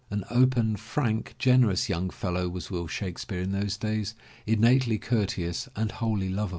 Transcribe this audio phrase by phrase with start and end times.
[0.09, 4.15] An open, frank, gen erous young fellow was Will Shake speare in those days,
[4.47, 6.49] innately cour teous and wholly lovable.